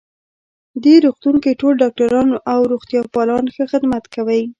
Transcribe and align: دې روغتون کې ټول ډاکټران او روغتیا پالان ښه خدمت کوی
دې 0.83 0.95
روغتون 1.05 1.35
کې 1.43 1.59
ټول 1.61 1.73
ډاکټران 1.81 2.29
او 2.53 2.59
روغتیا 2.71 3.01
پالان 3.15 3.45
ښه 3.53 3.63
خدمت 3.71 4.03
کوی 4.15 4.41